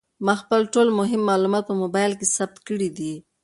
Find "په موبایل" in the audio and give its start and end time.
1.67-2.11